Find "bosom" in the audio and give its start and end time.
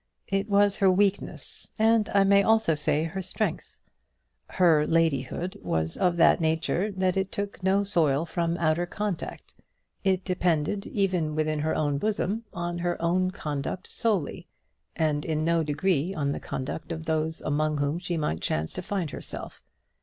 11.99-12.45